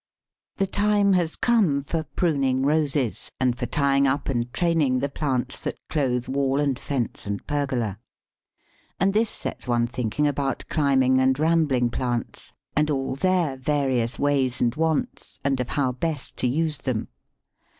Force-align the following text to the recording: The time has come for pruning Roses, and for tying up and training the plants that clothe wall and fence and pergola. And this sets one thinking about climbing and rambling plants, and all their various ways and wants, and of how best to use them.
The 0.57 0.65
time 0.65 1.13
has 1.13 1.35
come 1.35 1.83
for 1.83 2.01
pruning 2.01 2.65
Roses, 2.65 3.29
and 3.39 3.55
for 3.55 3.67
tying 3.67 4.07
up 4.07 4.29
and 4.29 4.51
training 4.51 4.97
the 4.97 5.09
plants 5.09 5.61
that 5.63 5.77
clothe 5.89 6.27
wall 6.27 6.59
and 6.59 6.79
fence 6.79 7.27
and 7.27 7.45
pergola. 7.45 7.99
And 8.99 9.13
this 9.13 9.29
sets 9.29 9.67
one 9.67 9.85
thinking 9.85 10.25
about 10.25 10.65
climbing 10.69 11.19
and 11.21 11.37
rambling 11.37 11.91
plants, 11.91 12.51
and 12.75 12.89
all 12.89 13.13
their 13.13 13.55
various 13.57 14.17
ways 14.17 14.59
and 14.59 14.73
wants, 14.73 15.37
and 15.45 15.59
of 15.59 15.69
how 15.69 15.91
best 15.91 16.35
to 16.37 16.47
use 16.47 16.79
them. 16.79 17.09